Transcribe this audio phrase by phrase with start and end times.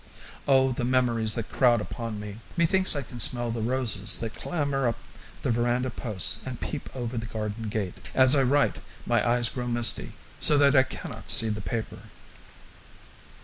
[0.47, 2.39] Oh, the memories that crowd upon me!
[2.57, 4.97] Methinks I can smell the roses that clamber up
[5.43, 8.09] the veranda posts and peep over the garden gate.
[8.15, 11.99] As I write my eyes grow misty, so that I cannot see the paper.